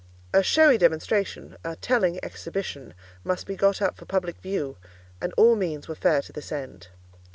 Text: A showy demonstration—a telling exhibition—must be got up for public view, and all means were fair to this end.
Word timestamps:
A 0.33 0.41
showy 0.41 0.79
demonstration—a 0.79 1.75
telling 1.75 2.19
exhibition—must 2.25 3.45
be 3.45 3.55
got 3.55 3.83
up 3.83 3.97
for 3.97 4.05
public 4.05 4.39
view, 4.41 4.77
and 5.21 5.31
all 5.37 5.55
means 5.55 5.87
were 5.87 5.93
fair 5.93 6.23
to 6.23 6.33
this 6.33 6.51
end. 6.51 6.87